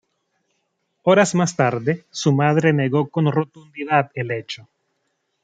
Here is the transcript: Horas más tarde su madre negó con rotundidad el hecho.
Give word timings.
Horas 1.03 1.35
más 1.35 1.55
tarde 1.55 2.05
su 2.09 2.33
madre 2.33 2.73
negó 2.73 3.07
con 3.11 3.31
rotundidad 3.31 4.09
el 4.15 4.31
hecho. 4.31 4.67